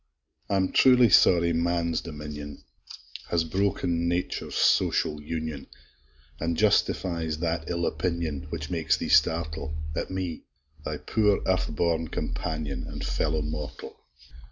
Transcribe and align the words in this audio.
I'm 0.49 0.71
truly 0.71 1.09
sorry 1.09 1.53
man's 1.53 2.01
dominion 2.01 2.63
Has 3.29 3.43
broken 3.43 4.07
nature's 4.07 4.55
social 4.55 5.21
union, 5.21 5.67
An' 6.39 6.55
justifies 6.55 7.37
that 7.37 7.69
ill 7.69 7.85
opinion, 7.85 8.47
Which 8.49 8.71
makes 8.71 8.97
thee 8.97 9.09
startle 9.09 9.75
At 9.95 10.09
me, 10.09 10.41
thy 10.83 10.97
poor 10.97 11.41
earth 11.45 11.69
born 11.75 12.07
companion, 12.07 12.87
An' 12.87 13.01
fellow 13.01 13.43
mortal! 13.43 13.95